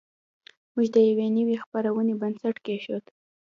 [0.73, 3.05] موږ د یوې نوې خپرونې بنسټ کېښود